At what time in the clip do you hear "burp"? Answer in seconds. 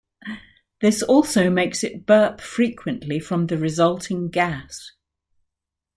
2.07-2.41